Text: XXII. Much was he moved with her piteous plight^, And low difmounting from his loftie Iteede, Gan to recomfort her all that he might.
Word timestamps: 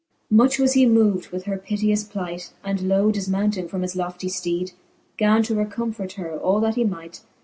XXII. 0.29 0.35
Much 0.35 0.57
was 0.57 0.73
he 0.73 0.87
moved 0.87 1.29
with 1.29 1.43
her 1.43 1.59
piteous 1.59 2.03
plight^, 2.03 2.53
And 2.63 2.87
low 2.89 3.11
difmounting 3.11 3.69
from 3.69 3.83
his 3.83 3.93
loftie 3.93 4.29
Iteede, 4.31 4.73
Gan 5.17 5.43
to 5.43 5.53
recomfort 5.53 6.13
her 6.13 6.35
all 6.39 6.59
that 6.61 6.73
he 6.73 6.83
might. 6.83 7.21